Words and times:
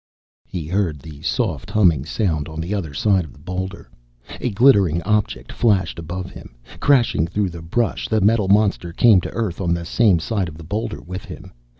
He 0.47 0.65
heard 0.65 0.97
the 0.99 1.21
soft 1.21 1.69
humming 1.69 2.05
sound 2.05 2.49
on 2.49 2.59
the 2.59 2.73
other 2.73 2.91
side 2.91 3.23
of 3.23 3.33
the 3.33 3.37
boulder. 3.37 3.87
A 4.39 4.49
glittering 4.49 5.03
object 5.03 5.51
flashed 5.51 5.99
above 5.99 6.31
him. 6.31 6.55
Crashing 6.79 7.27
through 7.27 7.51
the 7.51 7.61
brush 7.61 8.07
the 8.07 8.19
metal 8.19 8.47
monster 8.47 8.93
came 8.93 9.21
to 9.21 9.29
earth 9.33 9.61
on 9.61 9.75
the 9.75 9.85
same 9.85 10.17
side 10.17 10.49
of 10.49 10.57
the 10.57 10.63
boulder 10.63 11.01
with 11.03 11.25
him. 11.25 11.53